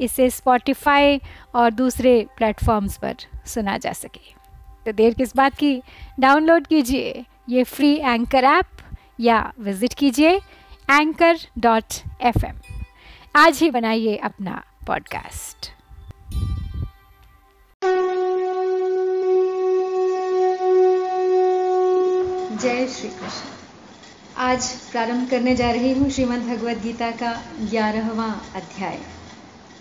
[0.00, 1.20] इसे स्पॉटिफाई
[1.54, 4.34] और दूसरे प्लेटफॉर्म्स पर सुना जा सके।
[4.86, 5.82] तो देर किस बात की?
[6.20, 8.66] डाउनलोड कीजिए ये फ्री एंकर ऐप
[9.20, 10.30] या विज़िट कीजिए
[10.90, 12.60] एंकर डॉट एफ़ एम
[13.36, 15.70] आज ही बनाइए अपना पॉडकास्ट
[22.62, 23.48] जय श्री कृष्ण।
[24.38, 27.32] आज प्रारंभ करने जा रही हूँ श्रीमद् भगवद गीता का
[27.70, 28.98] ग्यारहवा अध्याय।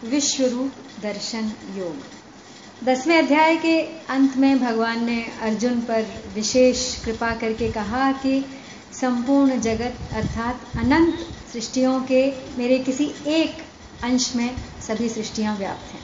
[0.03, 0.71] विश्व रूप
[1.02, 8.11] दर्शन योग। दसवें अध्याय के अंत में भगवान ने अर्जुन पर विशेष कृपा करके कहा
[8.11, 8.45] कि
[8.94, 11.16] संपूर्ण जगत अर्थात अनंत
[11.53, 13.58] सृष्टियों के मेरे किसी एक
[14.03, 14.56] अंश में
[14.88, 16.02] सभी सृष्टियाँ व्याप्त हैं।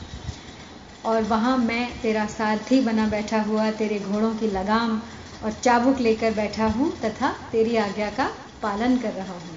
[1.06, 5.02] और वहाँ मैं तेरा सारथी बना बैठा हुआ, तेरे घोड़ों की लगाम
[5.44, 9.55] और चाबुक लेकर बैठा हूँ तथा तेरी आज्ञा का पालन कर रहा हूँ।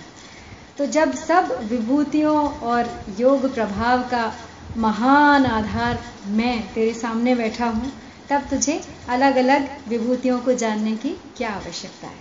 [0.78, 4.32] तो जब सब विभूतियों और योग प्रभाव का
[4.76, 7.92] महान आधार मैं तेरे सामने बैठा हूँ,
[8.30, 12.16] तब तुझे अलग अलग विभूतियों को जानने की क्या आवश्यकता है?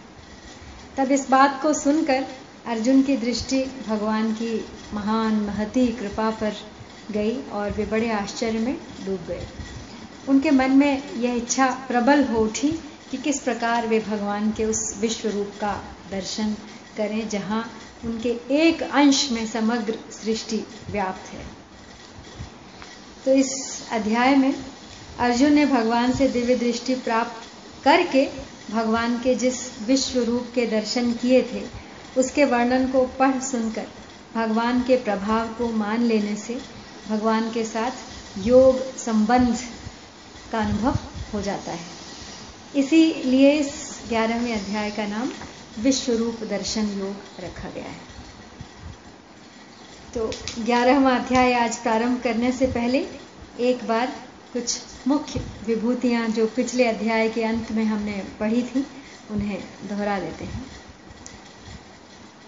[0.98, 2.26] तब इस बात को सुनकर
[2.68, 6.54] अर्जुन की दृष्टि भगवान की महान महती कृपा पर
[7.12, 9.48] गई और वे बड़े आश्चर्य में डूब गए।
[10.30, 12.72] उनके मन में यह इच्छा प्रबल हो उठी
[13.12, 16.56] कि किस प्रकार वे भगवान के उस विश्व रूप का दर्शन
[16.98, 17.72] करें, जहाँ
[18.06, 21.46] उनके एक अंश में समग्र सृष्टि व्याप्त है।
[23.26, 23.54] तो इस
[23.92, 24.54] अध्याय में
[25.20, 27.48] अर्जुन ने भगवान से दिव्य दृष्टि प्राप्त
[27.84, 28.28] करके
[28.72, 31.64] भगवान के जिस विश्व रूप के दर्शन किए थे,
[32.18, 33.88] उसके वर्णन को पढ़ सुनकर
[34.36, 36.58] भगवान के प्रभाव को मान लेने से
[37.10, 37.92] भगवान के साथ
[38.48, 39.58] योग संबंध
[40.52, 40.98] का अनुभव
[41.34, 41.86] हो जाता है।
[42.76, 45.30] इसीलिए इस ग्यारहवें अध्याय का नाम
[45.80, 48.18] विश्व रूप दर्शन योग रखा गया है।
[50.14, 50.32] तो
[50.66, 53.08] ग्यारहवा अध्याय आज प्रारंभ करने से पहले
[53.60, 54.08] एक बार
[54.54, 58.88] कुछ मुख्य विभूतियाँ जो पिछले अध्याय के अंत में हमने पढ़ी थी,
[59.32, 60.66] उन्हें दोहरा देते हैं।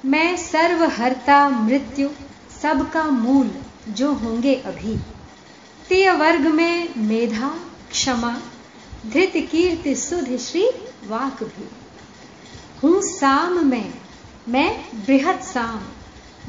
[0.06, 2.10] मैं सर्वहर्ता मृत्यु,
[2.62, 3.52] सबका मूल
[3.90, 4.98] जो होंगे अभी।
[5.90, 7.60] तीय वर्ग में मेधा,
[7.92, 8.42] क्षमा,
[9.14, 10.70] धृत कीर्ति सुध श्री
[11.08, 11.70] वाक भी।
[12.84, 13.94] हूँ साम में,
[14.48, 15.82] मैं बृहद साम।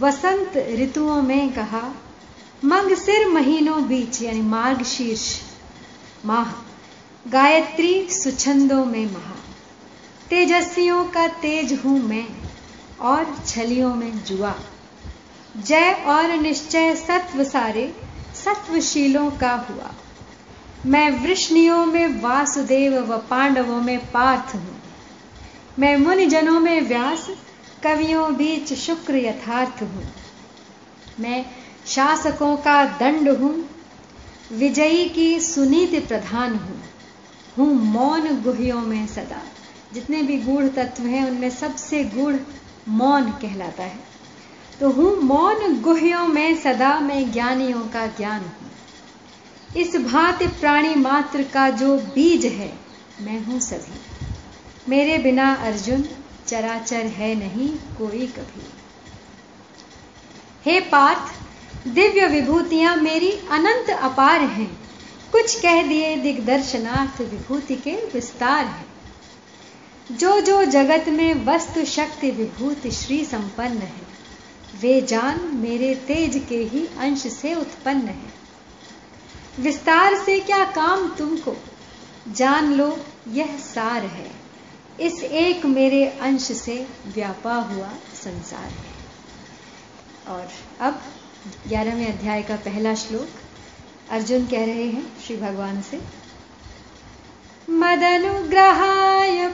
[0.04, 1.94] वसंत ऋतुओं में कहा,
[2.64, 5.40] मंग सिर महीनों बीच, यानी मार्ग शीर्ष।
[6.26, 6.52] माह,
[7.30, 9.36] गायत्री सुछंदों में महा।
[10.30, 12.26] तेजस्वियों का तेज हूँ मैं,
[13.00, 14.54] और छलियों में जुआ।
[15.56, 17.94] जय और निश्चय सत्व सारे,
[18.44, 19.90] सत्वशीलों का हुआ।
[20.86, 24.79] मैं वृष्णियों में वासुदेव व पांडवों में पार्थ हूँ।
[25.80, 27.30] मैं मुनिजनों में व्यास,
[27.84, 30.12] कवियों बीच शुक्र यथार्थ हूँ।
[31.20, 31.46] मैं
[31.86, 33.70] शासकों का दंड हूँ,
[34.52, 36.82] विजयी की सुनीति प्रधान हूँ।
[37.58, 39.42] हूँ मौन गुहियों में सदा।
[39.94, 42.36] जितने भी गूढ़ तत्व हैं, उनमें सबसे गूढ़
[42.88, 44.00] मौन कहलाता है।
[44.80, 48.70] तो हूँ मौन गुहियों में सदा मैं ज्ञानियों का ज्ञान हूँ।
[49.76, 52.72] इस भांति प्राणी मात्र का जो बीज है,
[53.20, 54.09] मैं हूँ सभी।
[54.88, 56.04] मेरे बिना अर्जुन
[56.46, 58.66] चराचर है नहीं कोई कभी।
[60.64, 61.34] हे पार्थ,
[61.88, 64.80] दिव्य विभूतियाँ मेरी अनंत अपार हैं।
[65.32, 68.84] कुछ कह दिए दिग्दर्शनार्थ विभूति के विस्तार है।
[70.12, 74.02] जो जो जगत में वस्तु शक्ति विभूति श्री संपन्न है,
[74.80, 78.32] वे जान मेरे तेज के ही अंश से उत्पन्न है।
[79.60, 81.56] विस्तार से क्या काम तुमको?
[82.28, 84.39] जान लो, यह सार है।
[85.00, 87.88] इस एक मेरे अंश से व्यापा हुआ
[88.24, 88.90] संसार। है
[90.28, 90.48] और
[90.80, 91.02] अब
[91.68, 93.28] ग्यारहवें अध्याय का पहला श्लोक
[94.10, 96.00] अर्जुन कह रहे हैं श्री भगवान से,
[97.70, 99.48] मदनुग्रहाय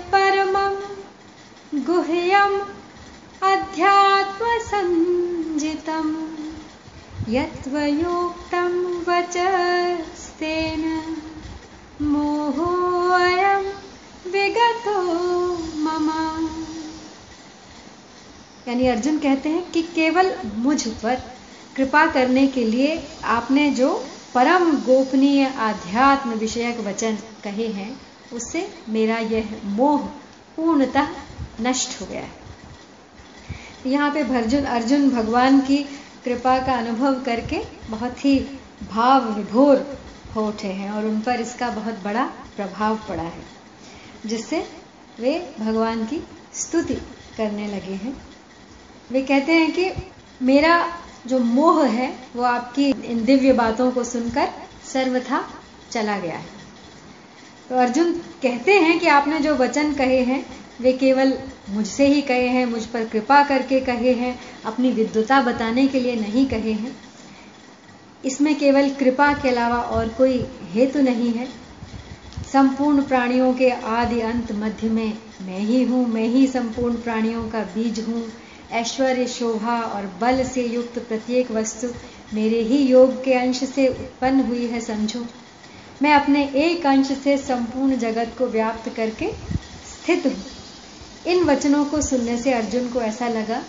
[1.74, 2.60] गुह्यम
[3.42, 6.36] अध्यात्म संजितम
[7.28, 8.72] यत्त्वयोक्तं
[9.02, 10.82] वचस्तेन
[12.02, 13.75] मोहोऽयं
[14.36, 15.00] विगतो
[15.76, 16.08] मम।
[18.68, 21.22] यानी अर्जुन कहते हैं कि केवल मुझ पर
[21.76, 28.00] कृपा करने के लिए आपने जो परम गोपनीय आध्यात्म विषयक वचन कहे हैं,
[28.32, 30.06] उससे मेरा यह मोह
[30.56, 31.08] पूर्णतः
[31.60, 32.44] नष्ट हो गया है।
[33.86, 35.78] यहाँ पे भर्जुन, अर्जुन भगवान की
[36.24, 38.38] कृपा का अनुभव करके बहुत ही
[38.90, 39.98] भाव विभोर
[40.36, 42.24] हो उठे हैं और उन पर इसका बहुत बड़ा
[42.56, 43.55] प्रभाव पड़ा है।
[44.26, 44.66] जिससे
[45.20, 46.94] वे भगवान की स्तुति
[47.36, 48.16] करने लगे हैं।
[49.12, 49.90] वे कहते हैं कि
[50.42, 54.48] मेरा जो मोह है, वो आपकी इन दिव्य बातों को सुनकर
[54.92, 55.48] सर्वथा
[55.90, 56.46] चला गया है।
[57.68, 60.46] तो अर्जुन कहते हैं कि आपने जो वचन कहे हैं,
[60.80, 61.38] वे केवल
[61.70, 66.16] मुझसे ही कहे हैं, मुझ पर कृपा करके कहे हैं, अपनी विद्वता बताने के लिए
[66.16, 66.96] नहीं कहे हैं।
[68.24, 71.65] इसमें केवल कृपा के अलावा और कोई हेतु नहीं है।
[72.56, 77.60] संपूर्ण प्राणियों के आदि अंत मध्य में मैं ही हूँ, मैं ही संपूर्ण प्राणियों का
[77.60, 78.32] बीज हूँ।
[78.72, 81.88] ऐश्वर्य, शोभा और बल से युक्त प्रत्येक वस्तु
[82.34, 85.26] मेरे ही योग के अंश से उत्पन्न हुई है, समझो।
[86.02, 89.30] मैं अपने एक अंश से संपूर्ण जगत को व्याप्त करके
[89.84, 90.44] स्थित हूँ।
[91.26, 93.62] इन वचनों को सुनने से अर्जुन को ऐसा लगा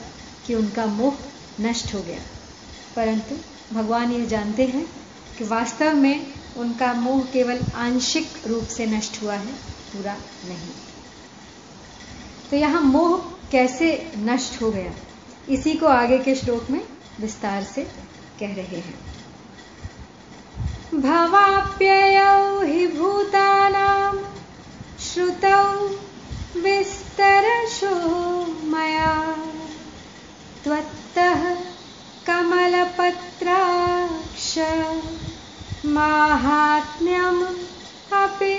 [0.45, 1.17] कि उनका मोह
[1.61, 2.19] नष्ट हो गया।
[2.95, 3.35] परंतु
[3.75, 4.85] भगवान ये जानते हैं
[5.37, 10.13] कि वास्तव में उनका मोह केवल आंशिक रूप से नष्ट हुआ है, पूरा
[10.45, 10.69] नहीं।
[12.51, 13.17] तो यहाँ मोह
[13.51, 14.93] कैसे नष्ट हो गया?
[15.49, 16.87] इसी को आगे के श्लोक में
[17.19, 17.83] विस्तार से
[18.39, 18.99] कह रहे हैं।
[20.93, 24.23] भवाप्ययौ हि भूतानां
[24.99, 25.87] श्रुतौ
[26.61, 27.95] विस्तरशो
[28.63, 29.37] मया।
[35.97, 37.43] माहात्म्यम
[38.13, 38.55] अपि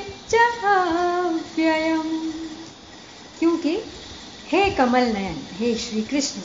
[3.41, 3.77] क्योंकि
[4.49, 6.41] हे कमल नयन हे श्री कृष्ण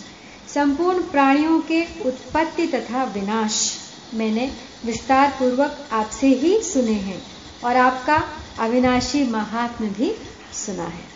[0.53, 3.77] संपूर्ण प्राणियों के उत्पत्ति तथा विनाश
[4.13, 4.51] मैंने
[4.85, 7.21] विस्तार पूर्वक आपसे ही सुने हैं
[7.63, 8.23] और आपका
[8.59, 10.15] अविनाशी महात्म भी
[10.53, 11.11] सुना है।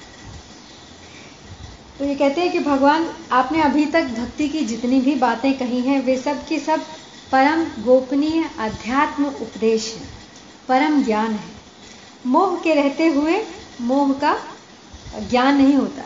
[2.00, 5.81] तो ये कहते हैं कि भगवान, आपने अभी तक भक्ति की जितनी भी बातें कही
[5.81, 6.81] हैं, वे सब की सब
[7.31, 10.01] परम गोपनीय अध्यात्म उपदेश है,
[10.68, 11.56] परम ज्ञान है।
[12.25, 13.45] मोह के रहते हुए
[13.81, 14.35] मोह का
[15.29, 16.03] ज्ञान नहीं होता।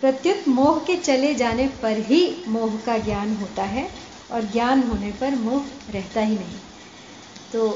[0.00, 3.88] प्रत्युत मोह के चले जाने पर ही मोह का ज्ञान होता है
[4.30, 6.58] और ज्ञान होने पर मोह रहता ही नहीं।
[7.52, 7.68] तो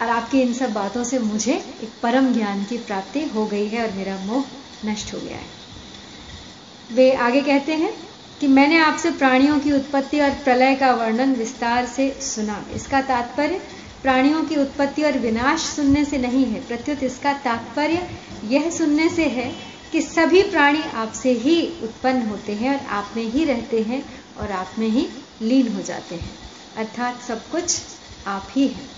[0.00, 3.86] और आपकी इन सब बातों से मुझे एक परम ज्ञान की प्राप्ति हो गई है
[3.86, 4.44] और मेरा मोह
[4.84, 5.60] नष्ट हो गया है।
[6.92, 7.92] वे आगे कहते हैं
[8.42, 13.60] कि मैंने आपसे प्राणियों की उत्पत्ति और प्रलय का वर्णन विस्तार से सुना। इसका तात्पर्य
[14.02, 18.08] प्राणियों की उत्पत्ति और विनाश सुनने से नहीं है। प्रत्युत इसका तात्पर्य
[18.44, 19.52] यह सुनने से है
[19.92, 24.02] कि सभी प्राणी आपसे ही उत्पन्न होते हैं और आप में ही रहते हैं
[24.36, 25.08] और आप में ही
[25.42, 26.38] लीन हो जाते हैं।
[26.76, 27.80] अर्थात सब कुछ
[28.26, 28.90] आप ही हैं।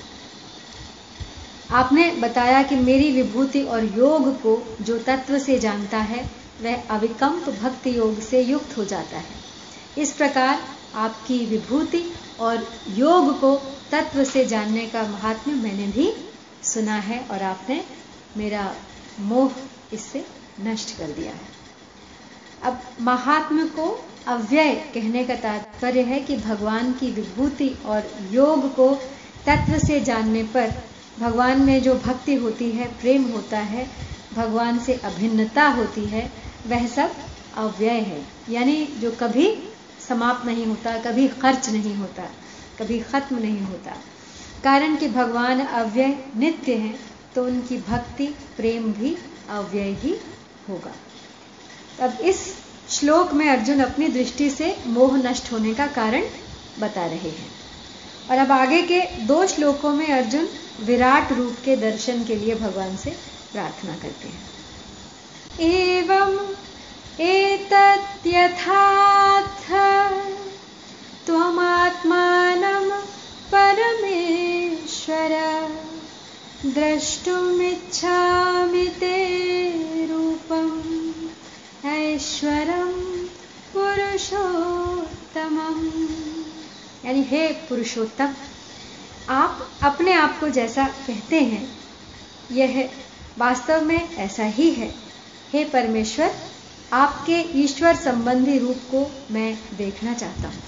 [1.70, 7.48] आपने बताया कि मेरी विभूति और योग को जो तत्व से जानता है वह अविकंप
[7.62, 9.42] भक्ति योग से युक्त हो जाता है।
[9.98, 10.60] इस प्रकार
[10.94, 12.04] आपकी विभूति
[12.40, 13.54] और योग को
[13.90, 16.12] तत्व से जानने का महात्म्य मैंने भी
[16.62, 17.84] सुना है और आपने
[18.36, 18.74] मेरा
[19.20, 19.52] मोह
[19.92, 20.24] इससे
[20.60, 21.52] नष्ट कर दिया है।
[22.62, 23.88] अब महात्म को
[24.26, 28.94] अव्यय कहने का तात्पर्य है कि भगवान की विभूति और योग को
[29.46, 30.72] तत्व से जानने पर
[31.18, 36.30] भगवान में जो भक्ति होती है, प्रेम होता है भगवान से अभिन्नता होती है,
[36.66, 37.14] वह सब
[37.56, 39.46] अव्यय है। यानी जो कभी
[40.08, 42.22] समाप्त नहीं होता, कभी खर्च नहीं होता,
[42.78, 43.96] कभी खत्म नहीं होता।
[44.64, 46.98] कारण कि भगवान अव्यय नित्य हैं
[47.34, 48.26] तो उनकी भक्ति,
[48.56, 49.16] प्रेम भी
[49.50, 50.14] अव्यय ही
[50.68, 50.92] होगा।
[52.00, 52.38] अब इस
[52.88, 56.24] श्लोक में अर्जुन अपनी दृष्टि से मोह नष्ट होने का कारण
[56.78, 57.48] बता रहे हैं।
[58.30, 60.48] और अब आगे के दो श्लोकों में अर्जुन
[60.80, 63.16] विराट रूप के दर्शन के लिए भगवान से
[63.54, 64.42] प्रार्थना करते हैं।
[65.60, 66.54] एवं
[67.20, 69.44] एतद्यथाथ
[71.26, 73.02] त्वमात्मानं
[73.52, 75.34] परमेश्वर
[76.66, 81.12] द्रष्टुमिच्छामि ते रूपम्
[81.86, 82.92] ऐश्वरं
[83.72, 86.06] पुरुषोत्तमम्।
[87.06, 88.34] यानी हे पुरुषोत्तम,
[89.28, 91.78] आप अपने आप को जैसा कहते हैं,
[92.52, 92.90] यह
[93.38, 94.94] वास्तव में ऐसा ही है।
[95.52, 96.34] हे परमेश्वर,
[96.92, 100.62] आपके ईश्वर संबंधी रूप को मैं देखना चाहता हूँ।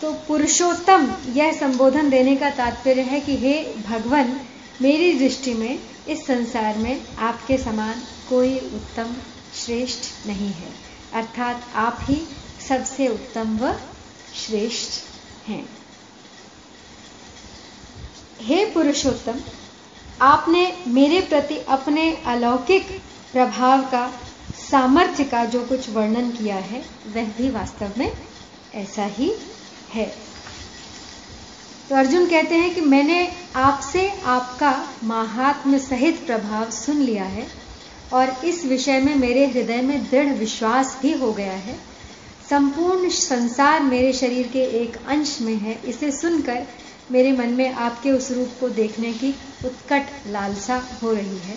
[0.00, 4.40] तो पुरुषोत्तम, यह संबोधन देने का तात्पर्य है कि हे भगवान,
[4.82, 5.78] मेरी दृष्टि में
[6.08, 9.16] इस संसार में आपके समान कोई उत्तम
[9.64, 10.72] श्रेष्ठ नहीं है।
[11.12, 12.22] अर्थात आप ही
[12.68, 13.78] सबसे उत्तम व
[14.46, 15.02] श्रेष्ठ
[15.48, 15.68] हैं।
[18.40, 19.40] हे पुरुषोत्तम
[20.22, 23.00] आपने मेरे प्रति अपने अलौकिक
[23.32, 24.12] प्रभाव का,
[24.70, 28.12] सामर्थ्य का जो कुछ वर्णन किया है, वह भी वास्तव में
[28.74, 29.32] ऐसा ही
[29.94, 30.14] है।
[31.88, 37.46] तो अर्जुन कहते हैं कि मैंने आपसे आपका महात्म सहित प्रभाव सुन लिया है
[38.12, 41.74] और इस विषय में मेरे हृदय में दृढ़ विश्वास भी हो गया है।
[42.50, 46.66] संपूर्ण संसार मेरे शरीर के एक अंश में है, इसे सुनकर
[47.12, 49.34] मेरे मन में आपके उस रूप को देखने की
[49.64, 51.56] उत्कट लालसा हो रही है।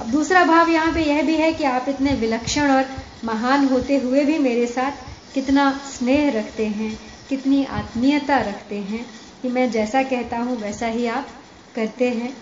[0.00, 2.84] अब दूसरा भाव यहाँ पे यह भी है कि आप इतने विलक्षण और
[3.24, 5.04] महान होते हुए भी मेरे साथ
[5.34, 9.04] कितना स्नेह रखते हैं, कितनी आत्मीयता रखते हैं
[9.42, 11.28] कि मैं जैसा कहता हूँ, वैसा ही आप
[11.74, 12.36] करते हैं।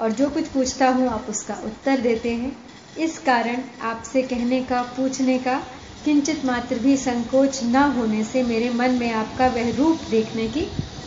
[0.00, 2.56] और जो कुछ पूछता हूँ, आप उसका उत्तर देते हैं।
[2.98, 5.58] इस कारण आपसे कहने का, पूछने का
[6.04, 10.66] किंचित मात्र भी संकोच न होने से मेरे मन में आपका वह रूप देखने की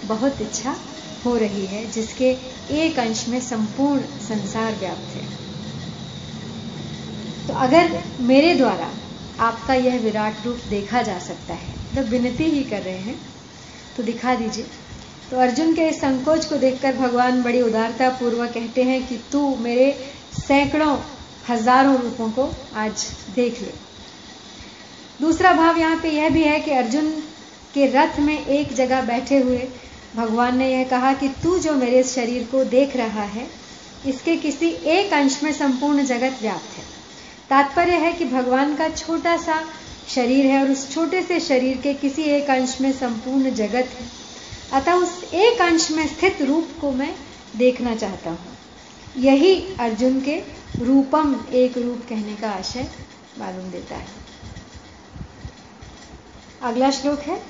[0.09, 0.75] बहुत इच्छा
[1.25, 2.29] हो रही है, जिसके
[2.75, 5.27] एक अंश में संपूर्ण संसार व्याप्त है।
[7.47, 8.89] तो अगर मेरे द्वारा
[9.39, 13.15] आपका यह विराट रूप देखा जा सकता है तो विनती ही कर रहे हैं
[13.97, 14.65] तो दिखा दीजिए।
[15.31, 19.55] तो अर्जुन के इस संकोच को देखकर भगवान बड़ी उदारता पूर्वक कहते हैं कि तू
[19.57, 19.91] मेरे
[20.37, 20.97] सैकड़ों,
[21.49, 23.73] हज़ारों रूपों को आज देख ले।
[25.21, 27.09] दूसरा भाव यहाँ पे यह भी है कि अर्जुन
[27.73, 29.67] के रथ में एक जगह बैठे हुए
[30.15, 33.47] भगवान ने यह कहा कि तू जो मेरे शरीर को देख रहा है,
[34.05, 36.83] इसके किसी एक अंश में संपूर्ण जगत व्याप्त है।
[37.49, 39.61] तात्पर्य है कि भगवान का छोटा सा
[40.07, 44.07] शरीर है और उस छोटे से शरीर के किसी एक अंश में संपूर्ण जगत है।
[44.71, 47.13] अतः उस एक अंश में स्थित रूप को मैं
[47.55, 48.57] देखना चाहता हूँ।
[49.17, 50.35] यही अर्जुन के
[50.79, 52.87] रूपम एक रूप कहने का आशय
[53.37, 54.07] मालूम देता है।
[56.61, 57.41] अगला श्लोक है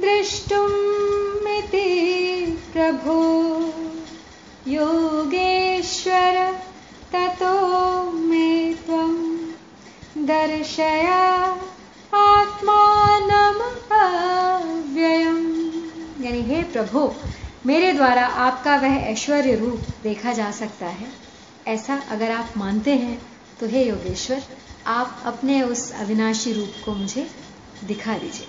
[0.00, 1.88] दृष्टुमिति
[2.72, 3.20] प्रभो
[4.68, 6.52] योगेश्वर
[7.12, 9.36] ततो मे त्वं
[10.18, 11.20] दर्शया
[12.14, 13.60] आत्मानम
[13.96, 15.52] अव्ययम्।
[16.24, 17.16] यानी हे प्रभो,
[17.66, 21.06] मेरे द्वारा आपका वह ऐश्वर्य रूप देखा जा सकता है।
[21.66, 23.33] ऐसा अगर आप मानते हैं
[23.64, 24.42] तो हे योगेश्वर,
[24.86, 27.30] आप अपने उस अविनाशी रूप को मुझे
[27.84, 28.46] दिखा दीजिए।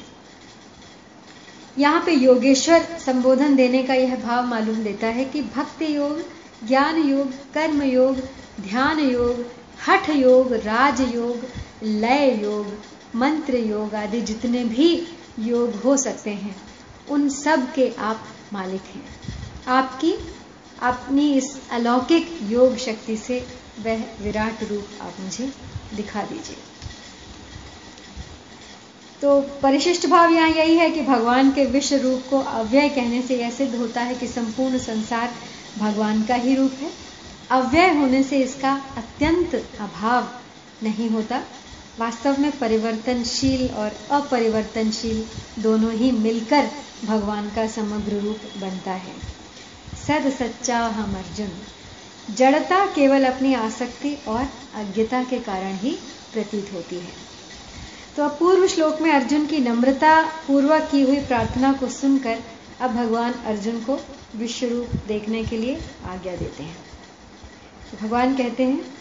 [1.78, 6.20] यहाँ पे योगेश्वर संबोधन देने का यह भाव मालूम देता है कि भक्ति योग,
[6.68, 8.18] ज्ञान योग, कर्म योग,
[8.62, 9.46] ध्यान योग,
[9.88, 11.46] हठ योग, राज योग,
[11.84, 12.74] लय योग,
[13.16, 15.08] मंत्र योग आदि जितने भी
[15.40, 16.56] योग हो सकते हैं,
[17.10, 19.06] उन सब के आप मालिक हैं।
[19.68, 20.14] आपकी
[20.82, 25.52] अपनी इस अलौकिक योग शक्ति से वह विराट रूप आप मुझे
[25.94, 26.58] दिखा दीजिए।
[29.22, 33.38] तो परिशिष्ट भाव यहाँ यही है कि भगवान के विश्व रूप को अव्यय कहने से
[33.38, 35.34] यह सिद्ध होता है कि संपूर्ण संसार
[35.78, 36.92] भगवान का ही रूप है।
[37.52, 40.30] अव्यय होने से इसका अत्यंत अभाव
[40.84, 41.42] नहीं होता।
[42.00, 45.26] वास्तव में परिवर्तनशील और अपरिवर्तनशील
[45.60, 46.70] दोनों ही मिलकर
[47.06, 49.16] भगवान का समग्र रूप बनता है।
[50.08, 51.52] सद सच्चा हम अर्जुन।
[52.30, 55.92] जड़ता केवल अपनी आसक्ति और अज्ञता के कारण ही
[56.34, 57.12] प्रतीत होती है।
[58.18, 62.40] तो अब पूर्व श्लोक में अर्जुन की नम्रता पूर्वक की हुई प्रार्थना को सुनकर
[62.82, 64.00] अब भगवान अर्जुन को
[64.36, 65.76] विश्व रूप देखने के लिए
[66.10, 66.78] आज्ञा देते हैं।
[67.92, 68.98] तो भगवान कहते हैं,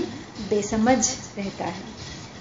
[0.50, 1.82] बेसमझ रहता है।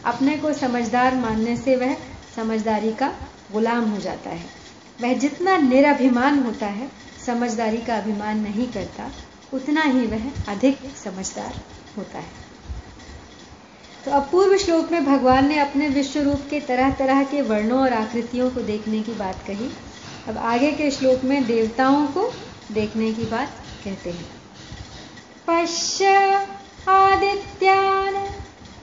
[0.05, 1.95] अपने को समझदार मानने से वह
[2.35, 3.13] समझदारी का
[3.51, 4.60] गुलाम हो जाता है।
[5.01, 6.91] वह जितना निराभिमान होता है,
[7.25, 9.11] समझदारी का अभिमान नहीं करता,
[9.53, 11.61] उतना ही वह अधिक समझदार
[11.97, 12.41] होता है।
[14.05, 17.93] तो अपूर्व श्लोक में भगवान ने अपने विश्व रूप के तरह तरह के वर्णों और
[17.93, 19.69] आकृतियों को देखने की बात कही।
[20.27, 22.33] अब आगे के श्लोक में देवताओं को
[22.71, 23.51] देखने की बात
[23.83, 24.25] कहते हैं।
[25.47, 26.47] पश्य
[26.89, 28.29] आदित्यान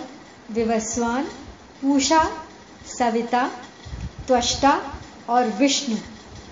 [0.50, 1.24] विवस्वान,
[1.82, 2.24] पूषा,
[2.98, 3.50] सविता,
[4.26, 4.72] त्वष्टा
[5.28, 5.96] और विष्णु,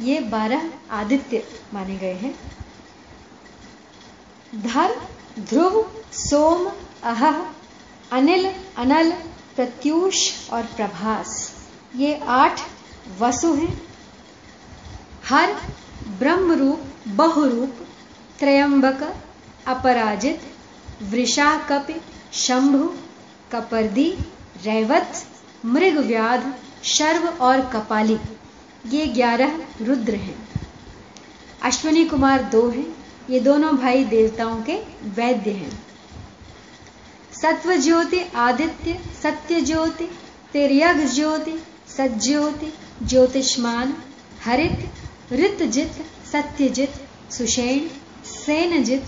[0.01, 2.35] ये बारह आदित्य माने गए हैं।
[4.63, 5.01] धर
[5.39, 7.31] ध्रुव, सोम अह
[8.13, 9.13] अनिल, अनल,
[9.57, 11.55] प्रत्यूष और प्रभास,
[11.97, 12.61] ये आठ
[13.21, 13.83] वसु हैं।
[15.29, 15.55] हर
[16.19, 17.87] ब्रह्म रूप बहुरूप,
[18.39, 19.17] त्रयंबक,
[19.67, 20.43] अपराजित
[21.03, 22.01] वृषा कपि
[22.33, 22.95] शंभु,
[23.53, 24.13] कपर्दी,
[24.65, 25.27] रैवत,
[25.67, 26.55] मृगव्याध,
[26.85, 28.19] शर्व और कपाली।
[28.87, 30.49] ये ग्यारह रुद्र हैं।
[31.63, 32.97] अश्विनी कुमार दो हैं।
[33.31, 35.83] ये दोनों भाई देवताओं के वैद्य हैं।
[37.43, 40.05] सत्व ज्योति आदित्य सत्य ज्योति
[40.53, 43.95] तिरयग ज्योति सज्योति ज्योतिष्मान,
[44.45, 44.89] हरित,
[45.33, 45.93] ऋतजित,
[46.33, 46.93] सत्यजित,
[47.33, 47.89] सुषेण,
[48.25, 49.05] सेनजित,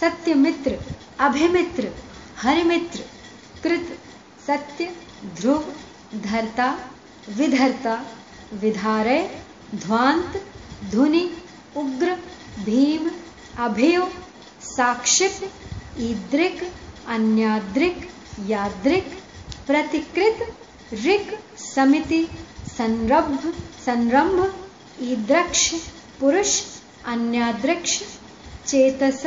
[0.00, 0.78] सत्यमित्र,
[1.18, 1.90] अभिमित्र,
[2.36, 3.00] हरिमित्र,
[3.62, 3.98] कृत,
[4.46, 5.72] सत्य, ध्रुव,
[6.14, 6.90] धरता,
[7.28, 8.04] विधरता
[8.60, 9.22] विधारय
[9.74, 10.36] ध्वांत
[10.92, 11.24] धुनि
[11.76, 12.14] उग्र,
[12.64, 13.08] भीम,
[13.58, 13.98] अभेय,
[14.62, 15.42] साक्षित,
[16.00, 16.62] ईद्रिक,
[17.08, 18.08] अन्याद्रिक,
[18.48, 19.06] याद्रिक,
[19.66, 20.42] प्रतिकृत,
[21.06, 22.26] ऋक, समिति
[22.76, 23.52] संरभ
[23.86, 25.72] संरंभ ईद्रक्ष,
[26.20, 26.60] पुरुष,
[27.06, 27.98] अन्याद्रिक्ष,
[28.66, 29.22] चेतस,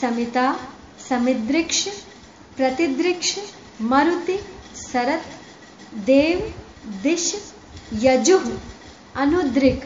[0.00, 0.46] समिता,
[1.08, 1.86] समिद्रिक्ष
[2.56, 3.38] प्रतिदृक्ष
[3.82, 4.38] मरुति
[4.74, 5.24] सरत
[6.06, 6.52] देव,
[7.02, 7.32] दिश
[7.94, 8.52] यजुह
[9.16, 9.84] अनुद्रिक,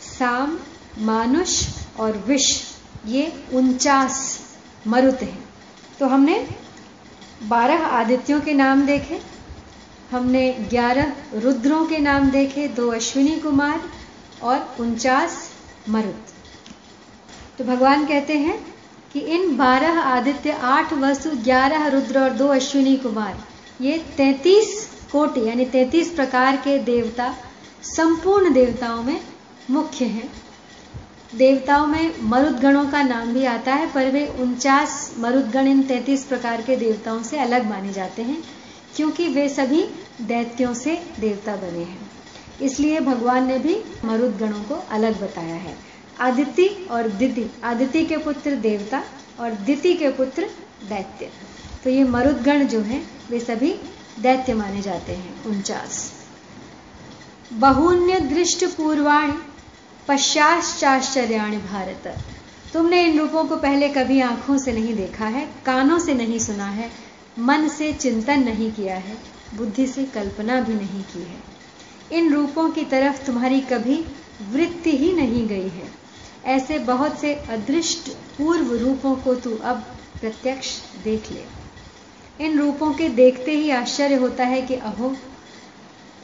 [0.00, 0.58] साम,
[0.98, 1.66] मानुष
[2.00, 2.62] और विष,
[3.06, 4.40] ये उनचास
[4.86, 5.48] मरुत हैं।
[6.00, 6.48] तो हमने
[7.42, 9.20] बारह आदित्यों के नाम देखे,
[10.10, 13.80] हमने ग्यारह रुद्रों के नाम देखे, दो अश्विनी कुमार
[14.42, 15.50] और उनचास
[15.88, 16.24] मरुत।
[17.58, 18.74] तो भगवान कहते हैं
[19.12, 23.44] कि इन बारह आदित्य आठ वसु ग्यारह रुद्र और दो अश्विनी कुमार,
[23.80, 27.34] ये तैतीस कोटि, यानी तैतीस प्रकार के देवता,
[27.82, 29.20] संपूर्ण देवताओं में
[29.70, 30.32] मुख्य हैं।
[31.34, 36.62] देवताओं में मरुदगणों का नाम भी आता है, पर वे उनचास मरुदगण इन तैतीस प्रकार
[36.62, 38.44] के देवताओं से अलग माने जाते हैं,
[38.96, 39.84] क्योंकि वे सभी
[40.20, 42.10] दैत्यों से देवता बने हैं।
[42.62, 45.76] इसलिए भगवान ने भी मरुदगणों को अलग बताया है।
[46.20, 49.02] आदित्य और दिति, आदित्य के पुत्र देवता
[49.40, 50.42] और दिति के पुत्र
[50.88, 51.30] दैत्य।
[51.84, 53.74] तो ये मरुदगण जो हैं, वे सभी
[54.18, 56.12] दैत्य माने जाते हैं, उनचास।
[57.52, 59.32] बहुन्य दृष्ट पूर्वाणी
[60.08, 62.18] पश्चाश्चाश्चर्याणी भारत।
[62.72, 66.66] तुमने इन रूपों को पहले कभी आँखों से नहीं देखा है, कानों से नहीं सुना
[66.66, 66.90] है,
[67.38, 69.18] मन से चिंतन नहीं किया है,
[69.54, 71.52] बुद्धि से कल्पना भी नहीं की है।
[72.12, 74.04] इन रूपों की तरफ़ तुम्हारी कभी
[74.52, 75.92] वृत्ति ही नहीं गई है।
[76.44, 79.76] ऐसे बहुत से अदृष्ट पूर्व रूपों को तू अब
[80.20, 81.61] प्रत्यक्ष देख ले।
[82.40, 85.16] इन रूपों के देखते ही आश्चर्य होता है कि अहो,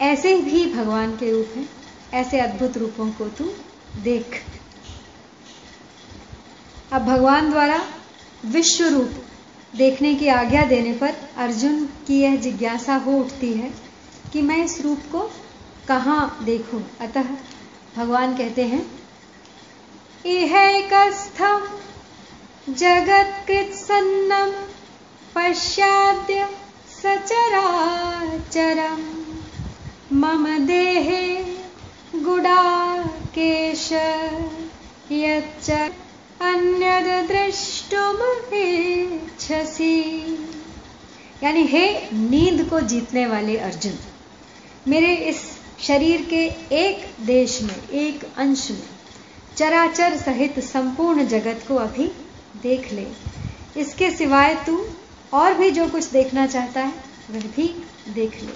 [0.01, 1.69] ऐसे भी भगवान के रूप हैं,
[2.15, 3.53] ऐसे अद्भुत रूपों को तू
[4.03, 4.43] देख।
[6.93, 7.87] अब भगवान द्वारा
[8.45, 9.11] विश्व रूप
[9.77, 13.75] देखने की आज्ञा देने पर अर्जुन की यह जिज्ञासा हो उठती है
[14.33, 15.31] कि मैं इस रूप को
[15.89, 16.91] कहाँ देखूँ?
[17.01, 17.25] अतः
[17.97, 18.91] भगवान कहते हैं
[20.27, 21.69] इहैकस्थम
[22.75, 24.78] जगत्कृत्सन्नम।
[25.39, 26.47] पश्चाद्य
[26.93, 29.03] सचराचरम।
[30.13, 31.21] मम देहे
[32.15, 33.89] गुडाकेश
[35.13, 35.71] यच्च
[41.43, 43.99] यानी हे नींद को जीतने वाले अर्जुन,
[44.89, 45.43] मेरे इस
[45.83, 46.45] शरीर के
[46.77, 48.83] एक देश में, एक अंश में,
[49.57, 52.11] चराचर सहित संपूर्ण जगत को अभी
[52.63, 53.07] देख ले।
[53.81, 54.77] इसके सिवाय तू
[55.33, 56.93] और भी जो कुछ देखना चाहता है,
[57.31, 58.53] वह भी देख ले।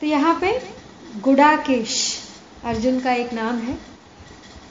[0.00, 0.62] तो यहाँ पे
[1.20, 2.18] गुडाकेश
[2.64, 3.78] अर्जुन का एक नाम है।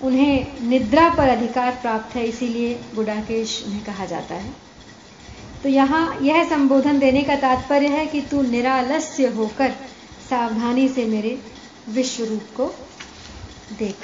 [0.04, 4.54] उन्हें निद्रा पर अधिकार प्राप्त है, इसीलिए गुडाकेश उन्हें कहा जाता है।
[5.64, 9.72] तो यहाँ यह संबोधन देने का तात्पर्य है कि तू निरालस्य होकर
[10.30, 11.42] सावधानी से मेरे
[11.90, 12.66] विश्व रूप को
[13.78, 13.96] देख।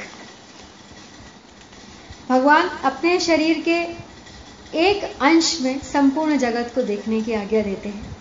[2.30, 3.84] भगवान अपने शरीर के
[4.76, 8.18] एक अंश में संपूर्ण जगत को देखने की आज्ञा देते हैं।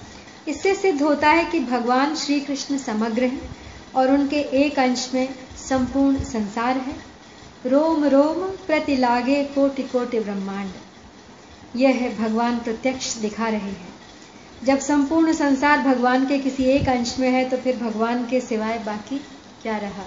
[0.49, 3.51] इससे सिद्ध होता है कि भगवान श्री कृष्ण समग्र हैं
[3.95, 5.35] और उनके एक अंश में
[5.69, 6.97] संपूर्ण संसार है।
[7.67, 10.71] रोम रोम प्रति लागे कोटि कोटि ब्रह्मांड।
[11.77, 13.89] यह है भगवान प्रत्यक्ष दिखा रहे हैं।
[14.65, 18.79] जब संपूर्ण संसार भगवान के किसी एक अंश में है तो फिर भगवान के सिवाय
[18.79, 19.19] बाकी
[19.63, 20.07] क्या रहा?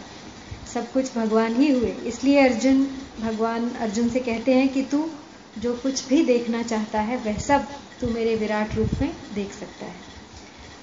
[0.73, 2.87] सब कुछ भगवान ही हुए। इसलिए अर्जुन,
[3.21, 5.09] भगवान अर्जुन से कहते हैं कि तू
[5.57, 7.67] जो कुछ भी देखना चाहता है, वह सब
[8.01, 9.95] तू मेरे विराट रूप में देख सकता है।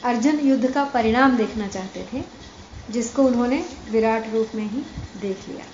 [0.04, 2.22] अर्जुन युद्ध का परिणाम देखना चाहते थे,
[2.90, 4.82] जिसको उन्होंने विराट रूप में ही
[5.20, 5.64] देख लिया।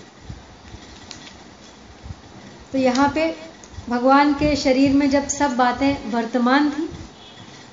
[2.73, 3.37] तो यहाँ पे
[3.89, 6.89] भगवान के शरीर में जब सब बातें वर्तमान थी,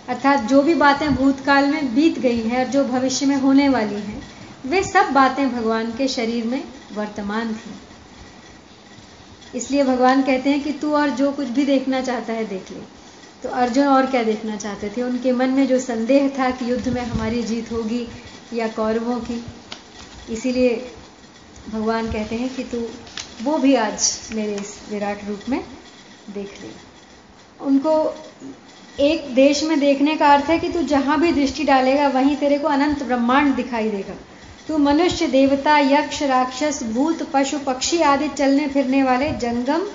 [0.09, 3.95] अर्थात जो भी बातें भूतकाल में बीत गई हैं और जो भविष्य में होने वाली
[3.95, 4.23] हैं,
[4.65, 7.71] वे सब बातें भगवान के शरीर में वर्तमान थी।
[9.55, 12.77] इसलिए भगवान कहते हैं कि तू और जो कुछ भी देखना चाहता है देख ले।
[13.43, 15.01] तो अर्जुन और क्या देखना चाहते थे?
[15.01, 18.07] उनके मन में जो संदेह था कि युद्ध में हमारी जीत होगी
[18.53, 19.45] या कौरवों की।
[20.29, 20.91] इसीलिए
[21.69, 22.87] भगवान कहते हैं कि तू
[23.41, 25.63] वो भी आज मेरे इस विराट रूप में
[26.29, 26.69] देख ले।
[27.65, 28.15] उनको
[28.99, 32.59] एक देश में देखने का अर्थ है कि तू जहाँ भी दृष्टि डालेगा, वहीं तेरे
[32.59, 34.13] को अनंत ब्रह्मांड दिखाई देगा।
[34.67, 39.87] तू मनुष्य, देवता, यक्ष, राक्षस, भूत, पशु, पक्षी आदि चलने फिरने वाले जंगम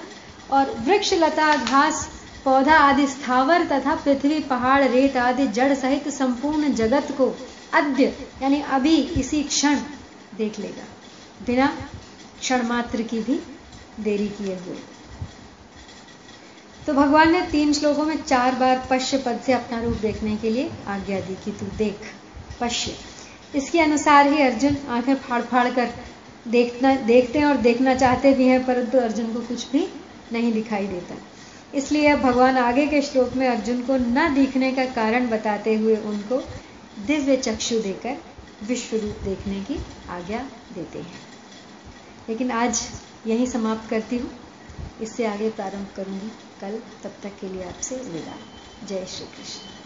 [0.51, 2.09] और वृक्ष, लता, घास,
[2.45, 7.37] पौधा आदि स्थावर तथा पृथ्वी, पहाड़, रेत आदि जड़ सहित संपूर्ण जगत को
[7.73, 9.77] अद्य, यानी अभी, इसी क्षण
[10.37, 10.85] देख लेगा।
[11.47, 11.67] बिना
[12.41, 13.41] क्षण मात्र की भी
[14.01, 14.77] देरी किए हुए।
[16.87, 20.51] तो भगवान ने तीन श्लोकों में चार बार पश्य पद से अपना रूप देखने के
[20.51, 21.99] लिए आज्ञा दी कि तू देख,
[22.61, 22.97] पश्य।
[23.55, 25.89] इसके अनुसार ही अर्जुन आँखें फाड़ फाड़ कर
[26.49, 29.89] देखना, देखते हैं और देखना चाहते भी हैं, परंतु अर्जुन को कुछ भी
[30.33, 31.15] नहीं दिखाई देता।
[31.75, 36.39] इसलिए भगवान आगे के श्लोक में अर्जुन को न दिखने का कारण बताते हुए उनको
[37.07, 38.17] दिव्य चक्षु देकर
[38.63, 40.39] विश्व रूप देखने की आज्ञा
[40.75, 41.21] देते हैं।
[42.29, 42.83] लेकिन आज
[43.27, 44.31] यही समाप्त करती हूँ।
[45.03, 46.29] इससे आगे प्रारंभ करूँगी।
[46.61, 48.37] कल तब तक के लिए आपसे विदा।
[48.87, 49.78] जय श्री कृष्ण।